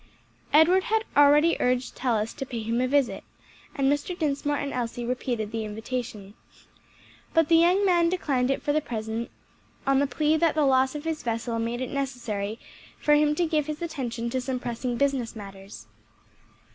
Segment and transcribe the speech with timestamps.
[0.51, 3.23] Edward had already urged Tallis to pay him a visit,
[3.75, 4.17] and Mr.
[4.17, 6.33] Dinsmore and Elsie repeated the invitation.
[7.35, 9.29] But the young man declined it for the present,
[9.85, 12.57] on the plea that the loss of his vessel made it necessary
[12.97, 15.85] for him to give his attention to some pressing business matters.